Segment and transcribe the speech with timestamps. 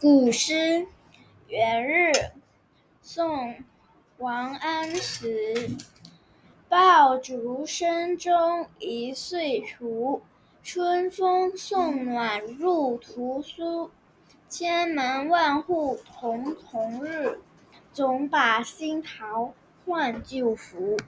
[0.00, 0.86] 古诗
[1.46, 2.10] 元日
[3.02, 3.54] 宋
[4.16, 5.76] 王安石
[6.70, 10.22] 爆竹声中一岁除，
[10.62, 13.90] 春风送暖入屠苏，
[14.48, 17.38] 千门万户瞳瞳日，
[17.92, 19.52] 总把新桃
[19.84, 20.98] 换旧符。